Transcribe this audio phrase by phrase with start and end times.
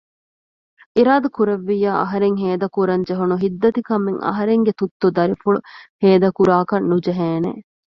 [0.95, 5.59] އިރާދަކުރެއްވިއްޔާ އަހަރެން ހޭދަ ކުރަން ޖެހުނު ހިއްތަދިކަމެއް އަހަރެންގެ ތުއްތު ދަރިފުޅު
[6.03, 7.49] ހޭދަ ކުރާކަށް ނުޖެހޭނެ